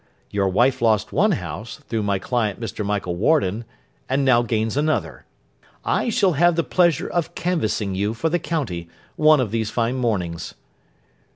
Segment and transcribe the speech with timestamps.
[0.31, 2.83] Your wife lost one house, through my client Mr.
[2.83, 3.65] Michael Warden;
[4.09, 5.25] and now gains another.
[5.85, 9.97] I shall have the pleasure of canvassing you for the county, one of these fine
[9.97, 10.55] mornings.